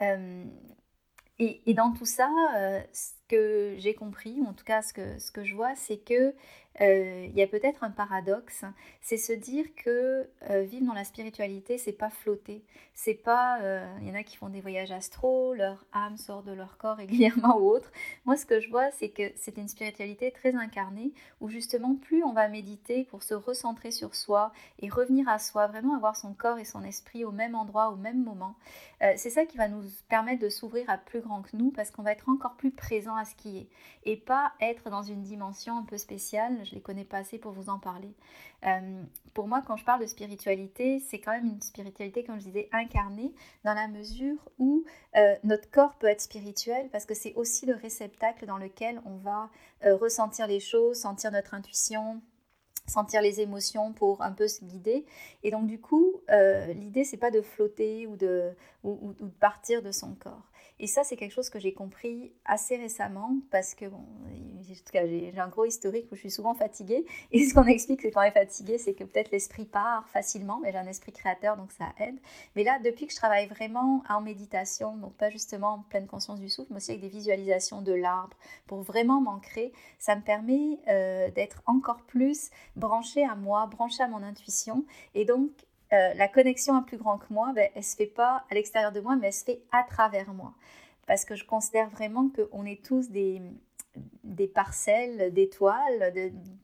Euh, 0.00 0.44
et, 1.40 1.74
dans 1.74 1.92
tout 1.92 2.04
ça, 2.04 2.28
que 3.28 3.74
j'ai 3.78 3.94
compris, 3.94 4.40
ou 4.40 4.46
en 4.46 4.52
tout 4.52 4.64
cas 4.64 4.82
ce 4.82 4.92
que, 4.92 5.18
ce 5.18 5.30
que 5.30 5.44
je 5.44 5.54
vois, 5.54 5.74
c'est 5.74 5.98
que 5.98 6.34
euh, 6.80 7.26
il 7.28 7.36
y 7.36 7.42
a 7.42 7.46
peut-être 7.46 7.82
un 7.82 7.90
paradoxe, 7.90 8.64
c'est 9.00 9.16
se 9.16 9.32
dire 9.32 9.66
que 9.74 10.28
euh, 10.48 10.62
vivre 10.62 10.86
dans 10.86 10.92
la 10.92 11.04
spiritualité, 11.04 11.76
c'est 11.76 11.92
pas 11.92 12.10
flotter, 12.10 12.62
c'est 12.94 13.14
pas, 13.14 13.60
euh, 13.62 13.84
il 14.00 14.08
y 14.08 14.10
en 14.12 14.14
a 14.14 14.22
qui 14.22 14.36
font 14.36 14.48
des 14.48 14.60
voyages 14.60 14.92
astro, 14.92 15.54
leur 15.54 15.84
âme 15.92 16.16
sort 16.16 16.44
de 16.44 16.52
leur 16.52 16.76
corps 16.76 16.96
régulièrement 16.98 17.58
ou 17.58 17.68
autre. 17.68 17.90
Moi, 18.26 18.36
ce 18.36 18.46
que 18.46 18.60
je 18.60 18.70
vois, 18.70 18.90
c'est 18.92 19.08
que 19.08 19.32
c'est 19.34 19.56
une 19.56 19.66
spiritualité 19.66 20.30
très 20.30 20.54
incarnée, 20.54 21.12
où 21.40 21.48
justement, 21.48 21.96
plus 21.96 22.22
on 22.22 22.32
va 22.32 22.48
méditer 22.48 23.04
pour 23.04 23.24
se 23.24 23.34
recentrer 23.34 23.90
sur 23.90 24.14
soi 24.14 24.52
et 24.78 24.88
revenir 24.88 25.28
à 25.28 25.40
soi, 25.40 25.66
vraiment 25.66 25.96
avoir 25.96 26.14
son 26.14 26.32
corps 26.32 26.58
et 26.58 26.64
son 26.64 26.84
esprit 26.84 27.24
au 27.24 27.32
même 27.32 27.56
endroit, 27.56 27.90
au 27.90 27.96
même 27.96 28.22
moment, 28.22 28.54
c'est 29.16 29.30
ça 29.30 29.46
qui 29.46 29.56
va 29.56 29.68
nous 29.68 29.84
permettre 30.08 30.42
de 30.42 30.48
s'ouvrir 30.48 30.88
à 30.90 30.98
plus 30.98 31.20
grand 31.20 31.42
que 31.42 31.56
nous, 31.56 31.70
parce 31.70 31.90
qu'on 31.90 32.02
va 32.02 32.12
être 32.12 32.28
encore 32.28 32.56
plus 32.56 32.72
présent 32.72 33.14
à 33.18 33.24
est, 33.44 33.68
et 34.04 34.16
pas 34.16 34.52
être 34.60 34.90
dans 34.90 35.02
une 35.02 35.22
dimension 35.22 35.76
un 35.78 35.84
peu 35.84 35.96
spéciale 35.96 36.64
je 36.64 36.74
les 36.74 36.80
connais 36.80 37.04
pas 37.04 37.18
assez 37.18 37.38
pour 37.38 37.52
vous 37.52 37.68
en 37.68 37.78
parler. 37.78 38.12
Euh, 38.66 39.02
pour 39.34 39.46
moi, 39.46 39.62
quand 39.66 39.76
je 39.76 39.84
parle 39.84 40.00
de 40.00 40.06
spiritualité, 40.06 40.98
c'est 41.00 41.20
quand 41.20 41.32
même 41.32 41.46
une 41.46 41.60
spiritualité, 41.60 42.24
comme 42.24 42.40
je 42.40 42.44
disais, 42.44 42.68
incarnée, 42.72 43.34
dans 43.64 43.74
la 43.74 43.88
mesure 43.88 44.36
où 44.58 44.84
euh, 45.16 45.36
notre 45.44 45.70
corps 45.70 45.94
peut 45.96 46.08
être 46.08 46.20
spirituel, 46.20 46.88
parce 46.90 47.06
que 47.06 47.14
c'est 47.14 47.34
aussi 47.34 47.66
le 47.66 47.74
réceptacle 47.74 48.46
dans 48.46 48.58
lequel 48.58 49.00
on 49.04 49.16
va 49.16 49.50
euh, 49.84 49.96
ressentir 49.96 50.46
les 50.46 50.60
choses, 50.60 50.98
sentir 50.98 51.30
notre 51.30 51.54
intuition, 51.54 52.20
sentir 52.86 53.22
les 53.22 53.40
émotions 53.40 53.92
pour 53.92 54.22
un 54.22 54.32
peu 54.32 54.48
se 54.48 54.64
guider. 54.64 55.04
Et 55.42 55.50
donc 55.50 55.66
du 55.66 55.80
coup, 55.80 56.20
euh, 56.30 56.72
l'idée, 56.72 57.04
c'est 57.04 57.16
pas 57.16 57.30
de 57.30 57.42
flotter 57.42 58.06
ou, 58.06 58.16
de 58.16 58.54
partir 59.40 59.82
de 59.82 59.92
son 59.92 60.14
corps. 60.14 60.50
Et 60.80 60.86
ça, 60.86 61.04
c'est 61.04 61.16
quelque 61.16 61.32
chose 61.32 61.50
que 61.50 61.58
j'ai 61.58 61.72
compris 61.72 62.32
assez 62.44 62.76
récemment 62.76 63.36
parce 63.50 63.74
que, 63.74 63.86
bon, 63.86 64.04
j'ai 64.62 65.38
un 65.38 65.48
gros 65.48 65.64
historique 65.64 66.06
où 66.12 66.14
je 66.14 66.20
suis 66.20 66.30
souvent 66.30 66.54
fatiguée. 66.54 67.04
Et 67.32 67.44
ce 67.44 67.54
qu'on 67.54 67.64
explique, 67.64 68.02
c'est 68.02 68.10
quand 68.10 68.20
on 68.20 68.24
est 68.24 68.30
fatigué, 68.30 68.78
c'est 68.78 68.94
que 68.94 69.04
peut-être 69.04 69.30
l'esprit 69.30 69.64
part 69.64 70.08
facilement, 70.08 70.60
mais 70.62 70.72
j'ai 70.72 70.78
un 70.78 70.86
esprit 70.86 71.12
créateur, 71.12 71.56
donc 71.56 71.72
ça 71.72 71.86
aide. 71.98 72.16
Mais 72.54 72.64
là, 72.64 72.78
depuis 72.84 73.06
que 73.06 73.12
je 73.12 73.16
travaille 73.16 73.46
vraiment 73.46 74.02
en 74.08 74.20
méditation, 74.20 74.96
donc 74.96 75.14
pas 75.14 75.30
justement 75.30 75.74
en 75.74 75.78
pleine 75.80 76.06
conscience 76.06 76.40
du 76.40 76.48
souffle, 76.48 76.68
mais 76.70 76.76
aussi 76.76 76.92
avec 76.92 77.02
des 77.02 77.08
visualisations 77.08 77.82
de 77.82 77.92
l'arbre, 77.92 78.36
pour 78.66 78.82
vraiment 78.82 79.20
m'ancrer, 79.20 79.72
ça 79.98 80.16
me 80.16 80.22
permet 80.22 80.78
euh, 80.88 81.30
d'être 81.30 81.62
encore 81.66 82.02
plus 82.02 82.50
branché 82.76 83.24
à 83.24 83.34
moi, 83.34 83.66
branché 83.66 84.02
à 84.02 84.08
mon 84.08 84.22
intuition. 84.22 84.84
Et 85.14 85.24
donc, 85.24 85.50
euh, 85.92 86.14
la 86.14 86.28
connexion 86.28 86.74
à 86.76 86.82
plus 86.82 86.96
grand 86.96 87.18
que 87.18 87.32
moi, 87.32 87.52
ben, 87.54 87.68
elle 87.74 87.84
se 87.84 87.96
fait 87.96 88.06
pas 88.06 88.44
à 88.50 88.54
l'extérieur 88.54 88.92
de 88.92 89.00
moi, 89.00 89.16
mais 89.16 89.28
elle 89.28 89.32
se 89.32 89.44
fait 89.44 89.62
à 89.72 89.82
travers 89.82 90.32
moi. 90.34 90.54
Parce 91.06 91.24
que 91.24 91.34
je 91.34 91.44
considère 91.44 91.88
vraiment 91.88 92.28
qu'on 92.28 92.64
est 92.66 92.84
tous 92.84 93.08
des, 93.10 93.40
des 94.24 94.48
parcelles 94.48 95.32
d'étoiles, 95.32 96.12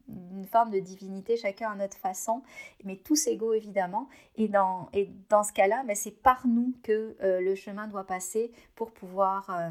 d'une 0.08 0.46
forme 0.46 0.70
de 0.70 0.80
divinité, 0.80 1.36
chacun 1.36 1.70
à 1.70 1.74
notre 1.74 1.96
façon, 1.96 2.42
mais 2.84 2.96
tous 2.96 3.26
égaux 3.26 3.54
évidemment. 3.54 4.08
Et 4.36 4.48
dans, 4.48 4.88
et 4.92 5.10
dans 5.30 5.42
ce 5.42 5.52
cas-là, 5.52 5.82
ben, 5.86 5.96
c'est 5.96 6.22
par 6.22 6.46
nous 6.46 6.74
que 6.82 7.16
euh, 7.22 7.40
le 7.40 7.54
chemin 7.54 7.86
doit 7.88 8.04
passer 8.04 8.52
pour 8.74 8.92
pouvoir... 8.92 9.48
Euh, 9.50 9.70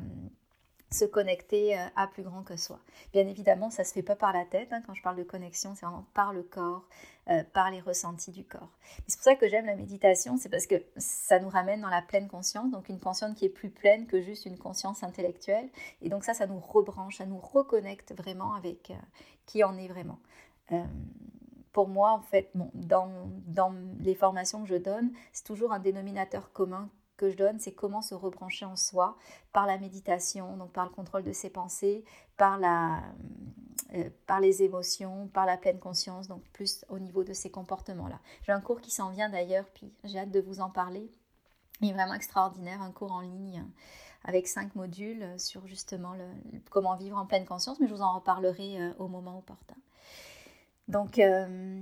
se 0.94 1.06
connecter 1.06 1.78
euh, 1.78 1.86
à 1.96 2.08
plus 2.08 2.24
grand 2.24 2.44
que 2.44 2.56
soi. 2.56 2.80
Bien 3.12 3.28
évidemment, 3.28 3.70
ça 3.70 3.82
ne 3.84 3.88
se 3.88 3.94
fait 3.94 4.04
pas 4.04 4.16
par 4.16 4.32
la 4.32 4.46
tête. 4.46 4.72
Hein. 4.72 4.82
Quand 4.86 4.94
je 4.94 5.02
parle 5.02 5.18
de 5.18 5.24
connexion, 5.24 5.74
c'est 5.76 5.86
vraiment 5.86 6.06
par 6.14 6.34
le 6.34 6.44
corps, 6.44 6.86
euh, 7.30 7.44
par 7.54 7.72
les 7.72 7.82
ressentis 7.82 8.32
du 8.32 8.44
corps. 8.44 8.70
C'est 9.08 9.18
pour 9.18 9.24
ça 9.24 9.36
que 9.36 9.48
j'aime 9.48 9.66
la 9.66 9.76
méditation, 9.76 10.38
c'est 10.38 10.50
parce 10.50 10.68
que 10.68 10.76
ça 10.98 11.40
nous 11.40 11.50
ramène 11.50 11.82
dans 11.82 11.90
la 11.90 12.02
pleine 12.02 12.28
conscience, 12.28 12.70
donc 12.72 12.90
une 12.90 13.00
conscience 13.00 13.36
qui 13.36 13.46
est 13.46 13.50
plus 13.50 13.70
pleine 13.70 14.06
que 14.06 14.22
juste 14.22 14.46
une 14.46 14.58
conscience 14.58 15.04
intellectuelle. 15.04 15.70
Et 16.02 16.10
donc 16.10 16.24
ça, 16.24 16.34
ça 16.34 16.46
nous 16.46 16.60
rebranche, 16.60 17.18
ça 17.18 17.26
nous 17.26 17.40
reconnecte 17.40 18.14
vraiment 18.16 18.54
avec 18.54 18.92
euh, 18.92 18.96
qui 19.46 19.64
on 19.64 19.76
est 19.78 19.88
vraiment. 19.88 20.20
pour 21.74 21.88
moi, 21.88 22.12
en 22.12 22.22
fait, 22.22 22.52
dans, 22.54 23.10
dans 23.48 23.74
les 24.00 24.16
formations 24.16 24.62
que 24.62 24.70
je 24.70 24.76
donne, 24.76 25.12
c'est 25.34 25.44
toujours 25.44 25.74
un 25.74 25.80
dénominateur 25.80 26.52
commun 26.52 26.90
que 27.24 27.30
je 27.30 27.38
donne, 27.38 27.58
c'est 27.60 27.72
comment 27.72 28.01
se 28.01 28.13
rebrancher 28.13 28.65
en 28.65 28.75
soi 28.75 29.18
par 29.53 29.65
la 29.65 29.77
méditation, 29.77 30.58
donc 30.58 30.74
par 30.74 30.84
le 30.84 30.92
contrôle 30.92 31.24
de 31.24 31.32
ses 31.32 31.50
pensées, 31.50 32.03
par, 32.36 32.58
la, 32.58 33.01
euh, 33.94 34.10
par 34.27 34.42
les 34.42 34.62
émotions, 34.62 35.30
par 35.34 35.46
la 35.46 35.56
pleine 35.56 35.80
conscience, 35.80 36.27
donc 36.27 36.44
plus 36.51 36.84
au 36.89 37.00
niveau 37.00 37.24
de 37.24 37.32
ces 37.32 37.50
comportements-là. 37.50 38.20
J'ai 38.42 38.51
un 38.51 38.60
cours 38.60 38.82
qui 38.82 38.92
s'en 38.92 39.10
vient 39.10 39.30
d'ailleurs, 39.30 39.65
puis 39.74 39.94
j'ai 40.03 40.20
hâte 40.20 40.32
de 40.32 40.42
vous 40.42 40.60
en 40.60 40.70
parler. 40.70 41.10
Il 41.80 41.92
est 41.92 41.94
vraiment 41.94 42.13
extraordinaire, 42.13 42.82
un 42.82 42.92
cours 42.92 43.13
en 43.13 43.22
ligne 43.22 43.63
avec 44.25 44.48
cinq 44.48 44.75
modules 44.75 45.25
sur 45.38 45.65
justement 45.65 46.13
le, 46.13 46.25
comment 46.72 46.96
vivre 46.96 47.18
en 47.18 47.25
pleine 47.25 47.46
conscience, 47.46 47.80
mais 47.80 47.88
je 47.88 47.94
vous 47.94 48.01
en 48.01 48.15
reparlerai 48.15 48.82
euh, 48.82 48.94
au 49.00 49.08
moment 49.08 49.38
opportun. 49.38 49.75
Donc, 50.89 51.20
euh, 51.20 51.82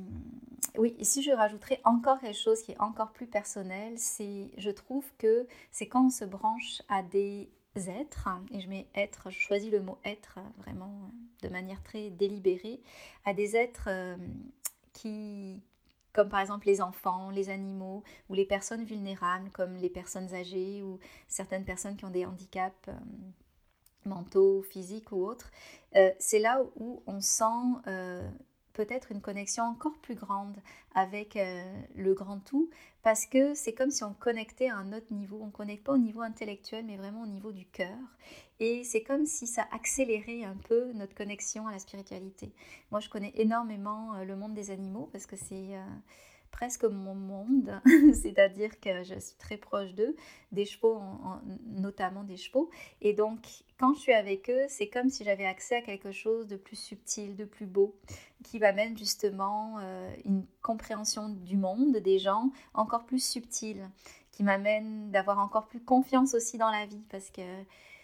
oui, 0.77 0.95
ici 0.99 1.21
je 1.21 1.31
rajouterais 1.31 1.81
encore 1.83 2.19
quelque 2.19 2.37
chose 2.37 2.61
qui 2.61 2.71
est 2.71 2.79
encore 2.79 3.11
plus 3.11 3.27
personnel, 3.27 3.97
c'est, 3.97 4.51
je 4.57 4.69
trouve 4.69 5.05
que 5.17 5.47
c'est 5.71 5.87
quand 5.87 6.05
on 6.05 6.09
se 6.09 6.25
branche 6.25 6.81
à 6.89 7.03
des 7.03 7.49
êtres, 7.75 8.29
et 8.51 8.59
je 8.59 8.69
mets 8.69 8.87
être, 8.95 9.29
je 9.29 9.39
choisis 9.39 9.71
le 9.71 9.81
mot 9.81 9.97
être 10.05 10.39
vraiment 10.57 11.11
de 11.41 11.49
manière 11.49 11.81
très 11.83 12.09
délibérée, 12.09 12.81
à 13.25 13.33
des 13.33 13.55
êtres 13.55 13.87
euh, 13.87 14.17
qui, 14.93 15.61
comme 16.13 16.29
par 16.29 16.39
exemple 16.39 16.67
les 16.67 16.81
enfants, 16.81 17.29
les 17.29 17.49
animaux, 17.49 18.03
ou 18.29 18.33
les 18.33 18.45
personnes 18.45 18.83
vulnérables, 18.83 19.49
comme 19.51 19.75
les 19.75 19.89
personnes 19.89 20.33
âgées, 20.33 20.83
ou 20.83 20.99
certaines 21.27 21.65
personnes 21.65 21.95
qui 21.95 22.05
ont 22.05 22.11
des 22.11 22.25
handicaps 22.25 22.87
euh, 22.87 22.93
mentaux, 24.05 24.61
physiques 24.63 25.11
ou 25.11 25.25
autres, 25.25 25.51
euh, 25.95 26.11
c'est 26.19 26.39
là 26.39 26.61
où 26.75 27.03
on 27.07 27.21
sent 27.21 27.43
peut-être 28.73 29.11
une 29.11 29.21
connexion 29.21 29.63
encore 29.63 29.97
plus 29.99 30.15
grande 30.15 30.57
avec 30.95 31.35
euh, 31.35 31.63
le 31.95 32.13
grand 32.13 32.39
tout, 32.39 32.69
parce 33.03 33.25
que 33.25 33.53
c'est 33.53 33.73
comme 33.73 33.91
si 33.91 34.03
on 34.03 34.13
connectait 34.13 34.69
à 34.69 34.77
un 34.77 34.93
autre 34.93 35.11
niveau. 35.11 35.39
On 35.41 35.47
ne 35.47 35.51
connecte 35.51 35.83
pas 35.85 35.93
au 35.93 35.97
niveau 35.97 36.21
intellectuel, 36.21 36.85
mais 36.85 36.97
vraiment 36.97 37.23
au 37.23 37.27
niveau 37.27 37.51
du 37.51 37.65
cœur. 37.65 37.97
Et 38.59 38.83
c'est 38.83 39.03
comme 39.03 39.25
si 39.25 39.47
ça 39.47 39.67
accélérait 39.71 40.43
un 40.43 40.55
peu 40.55 40.91
notre 40.93 41.15
connexion 41.15 41.67
à 41.67 41.71
la 41.71 41.79
spiritualité. 41.79 42.53
Moi, 42.91 42.99
je 42.99 43.09
connais 43.09 43.31
énormément 43.35 44.15
euh, 44.15 44.23
le 44.23 44.35
monde 44.35 44.53
des 44.53 44.71
animaux, 44.71 45.09
parce 45.11 45.25
que 45.25 45.35
c'est... 45.35 45.75
Euh, 45.75 45.85
presque 46.51 46.83
mon 46.83 47.15
monde, 47.15 47.81
c'est-à-dire 48.13 48.79
que 48.79 49.03
je 49.03 49.19
suis 49.19 49.35
très 49.37 49.57
proche 49.57 49.93
d'eux, 49.93 50.15
des 50.51 50.65
chevaux, 50.65 51.01
notamment 51.65 52.23
des 52.23 52.37
chevaux. 52.37 52.69
Et 53.01 53.13
donc, 53.13 53.39
quand 53.79 53.93
je 53.95 53.99
suis 53.99 54.13
avec 54.13 54.49
eux, 54.49 54.65
c'est 54.67 54.87
comme 54.87 55.09
si 55.09 55.23
j'avais 55.23 55.45
accès 55.45 55.75
à 55.77 55.81
quelque 55.81 56.11
chose 56.11 56.47
de 56.47 56.57
plus 56.57 56.75
subtil, 56.75 57.35
de 57.35 57.45
plus 57.45 57.65
beau, 57.65 57.95
qui 58.43 58.59
m'amène 58.59 58.97
justement 58.97 59.77
euh, 59.79 60.13
une 60.25 60.45
compréhension 60.61 61.29
du 61.29 61.57
monde, 61.57 61.97
des 61.97 62.19
gens, 62.19 62.51
encore 62.73 63.05
plus 63.05 63.23
subtile, 63.23 63.89
qui 64.31 64.43
m'amène 64.43 65.11
d'avoir 65.11 65.39
encore 65.39 65.67
plus 65.67 65.81
confiance 65.81 66.33
aussi 66.33 66.57
dans 66.57 66.69
la 66.69 66.85
vie, 66.85 67.03
parce 67.09 67.29
que 67.29 67.41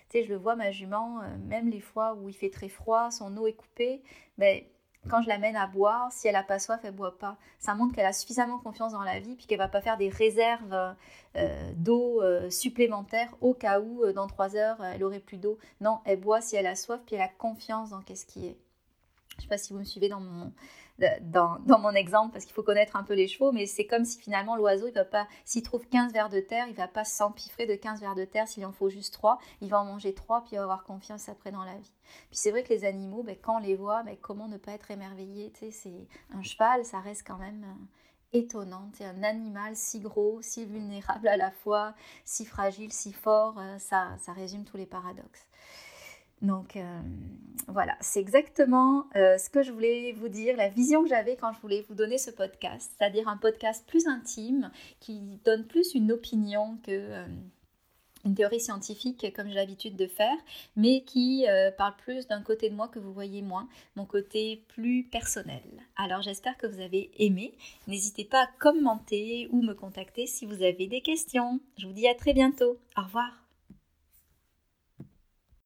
tu 0.10 0.20
sais, 0.20 0.24
je 0.24 0.30
le 0.30 0.38
vois, 0.38 0.56
ma 0.56 0.72
jument, 0.72 1.22
euh, 1.22 1.38
même 1.48 1.70
les 1.70 1.82
fois 1.82 2.16
où 2.16 2.30
il 2.30 2.36
fait 2.36 2.50
très 2.50 2.70
froid, 2.70 3.12
son 3.12 3.36
eau 3.38 3.46
est 3.46 3.54
coupée, 3.54 4.01
ben, 4.38 4.63
quand 5.10 5.22
je 5.22 5.27
l'amène 5.27 5.56
à 5.56 5.68
boire, 5.68 6.12
si 6.12 6.27
elle 6.27 6.34
n'a 6.34 6.44
pas 6.44 6.60
soif, 6.60 6.80
elle 6.84 6.92
ne 6.92 6.98
boit 6.98 7.18
pas. 7.18 7.38
Ça 7.60 7.75
montre 7.75 7.96
qu'elle 7.96 8.06
a 8.06 8.13
suffisamment 8.13 8.60
confiance 8.60 8.92
dans 8.92 9.04
la 9.04 9.20
vie, 9.20 9.36
puis 9.36 9.46
qu'elle 9.46 9.58
va 9.58 9.68
pas 9.68 9.82
faire 9.82 9.98
des 9.98 10.10
réserves 10.10 10.96
euh, 11.36 11.72
d'eau 11.75 12.22
euh, 12.22 12.50
supplémentaires 12.50 13.34
au 13.42 13.54
cas 13.54 13.80
où 13.80 14.04
euh, 14.04 14.13
dans 14.13 14.27
trois 14.27 14.56
heures 14.56 14.84
elle 14.84 15.04
aurait 15.04 15.20
plus 15.20 15.38
d'eau. 15.38 15.58
Non, 15.82 16.00
elle 16.06 16.20
boit 16.20 16.42
si 16.42 16.56
elle 16.56 16.68
a 16.68 16.75
soif, 16.75 17.00
puis 17.06 17.16
elle 17.16 17.22
a 17.22 17.27
confiance 17.27 17.92
dans 17.92 18.01
qu'est-ce 18.01 18.25
qui 18.25 18.48
est. 18.48 18.58
Je 19.38 19.41
ne 19.41 19.41
sais 19.44 19.48
pas 19.50 19.58
si 19.58 19.74
vous 19.74 19.79
me 19.79 19.84
suivez 19.84 20.10
dans 20.10 20.20
mon, 20.20 20.51
dans, 21.22 21.79
mon 21.79 21.91
exemple, 21.91 22.34
parce 22.34 22.46
qu'il 22.46 22.53
faut 22.53 22.63
connaître 22.63 22.96
un 22.96 23.03
peu 23.03 23.13
les 23.13 23.27
chevaux, 23.27 23.51
mais 23.51 23.65
c'est 23.65 23.86
comme 23.86 24.03
si 24.03 24.20
finalement 24.20 24.56
l'oiseau, 24.56 24.88
il 24.88 24.94
va 24.94 25.06
pas, 25.06 25.27
s'il 25.46 25.62
trouve 25.62 25.88
15 25.88 26.12
vers 26.12 26.29
de 26.29 26.39
terre, 26.39 26.65
il 26.67 26.75
va 26.75 26.88
pas 26.88 27.03
s'empiffrer 27.03 27.67
de 27.67 27.75
15 27.75 28.01
vers 28.01 28.15
de 28.15 28.25
terre 28.25 28.48
s'il 28.48 28.65
en 28.65 28.72
faut 28.72 28.89
juste 28.89 29.13
3, 29.13 29.38
il 29.62 29.70
va 29.70 29.79
en 29.79 29.86
manger 29.86 30.13
3, 30.13 30.41
puis 30.41 30.53
il 30.53 30.58
va 30.58 30.63
avoir 30.63 30.84
confiance 30.84 31.29
après 31.29 31.51
dans 31.51 31.63
la 31.63 31.75
vie. 31.75 31.94
Puis 32.29 32.39
c'est 32.39 32.51
vrai 32.51 32.63
que 32.63 32.70
les 32.70 32.84
animaux, 32.84 33.24
ben, 33.24 33.36
quand 33.39 33.58
on 33.58 33.60
les 33.60 33.75
voit, 33.75 34.03
ben, 34.03 34.17
comment 34.20 34.48
ne 34.48 34.58
pas 34.58 34.72
être 34.72 34.89
émerveillé? 34.89 35.51
C'est 35.72 36.08
un 36.34 36.41
cheval, 36.41 36.84
ça 36.84 37.00
reste 37.00 37.25
quand 37.27 37.38
même 37.38 37.63
euh, 37.63 38.39
étonnant. 38.39 38.89
Un 39.00 39.24
animal 39.24 39.75
si 39.75 40.00
gros, 40.00 40.41
si 40.41 40.65
vulnérable 40.65 41.27
à 41.27 41.38
la 41.38 41.51
fois, 41.51 41.94
si 42.25 42.46
fragile, 42.46 42.91
si 42.91 43.13
fort, 43.13 43.60
euh, 43.60 43.77
ça, 43.77 44.15
ça 44.20 44.34
résume 44.34 44.65
tous 44.65 44.77
les 44.77 44.88
paradoxes. 44.88 45.48
Donc 46.41 46.75
euh, 46.75 47.01
voilà, 47.67 47.98
c'est 48.00 48.20
exactement 48.20 49.06
euh, 49.15 49.38
ce 49.38 49.50
que 49.50 49.63
je 49.63 49.72
voulais 49.72 50.13
vous 50.13 50.29
dire, 50.29 50.56
la 50.56 50.70
vision 50.70 51.03
que 51.03 51.10
j'avais 51.10 51.36
quand 51.36 51.51
je 51.53 51.60
voulais 51.60 51.84
vous 51.89 51.96
donner 51.96 52.17
ce 52.17 52.32
podcast, 52.32 52.91
c'est-à-dire 52.98 53.27
un 53.27 53.38
podcast 53.38 53.84
plus 53.88 54.08
intime 54.08 54.72
qui 55.00 55.39
donne 55.44 55.65
plus 55.65 55.96
une 55.96 56.12
opinion 56.12 56.77
que 56.84 56.91
euh, 56.91 57.25
une 58.25 58.36
théorie 58.36 58.60
scientifique 58.60 59.34
comme 59.36 59.48
j'ai 59.48 59.56
l'habitude 59.56 59.96
de 59.96 60.06
faire, 60.06 60.36
mais 60.75 61.01
qui 61.01 61.46
parle 61.77 61.96
plus 61.96 62.27
d'un 62.27 62.41
côté 62.41 62.70
de 62.70 62.75
moi 62.75 62.89
que 62.89 63.00
vous 63.00 63.13
voyez 63.13 63.41
moins, 63.41 63.70
mon 63.96 64.06
côté 64.06 64.65
plus 64.67 65.03
personnel. 65.06 65.62
Alors 65.96 66.22
j'espère 66.24 66.58
que 66.58 66.67
vous 66.67 66.82
avez 66.82 67.10
aimé. 67.20 67.53
N'hésitez 67.88 68.25
pas 68.25 68.41
à 68.41 68.50
commenter 68.60 69.48
ou 69.51 69.62
me 69.62 69.74
contacter 69.74 70.25
si 70.25 70.46
vous 70.46 70.62
avez 70.62 70.88
des 70.88 71.00
questions. 71.00 71.62
Je 71.77 71.88
vous 71.88 71.94
dis 71.94 72.08
à 72.08 72.15
très 72.15 72.34
bientôt. 72.34 72.77
Au 72.98 73.03
revoir. 73.03 73.47